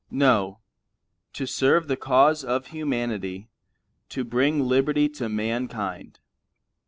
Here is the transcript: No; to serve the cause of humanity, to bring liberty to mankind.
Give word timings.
No; 0.09 0.61
to 1.33 1.45
serve 1.45 1.87
the 1.87 1.95
cause 1.95 2.43
of 2.43 2.65
humanity, 2.73 3.51
to 4.09 4.23
bring 4.23 4.59
liberty 4.61 5.07
to 5.09 5.29
mankind. 5.29 6.17